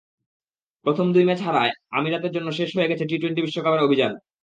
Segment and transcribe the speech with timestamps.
[0.85, 4.11] প্রথম দুই ম্যাচ হারায় আমিরাতের জন্য শেষ হয়ে গেছে টি-টোয়েন্টি বিশ্বকাপের অভিযান।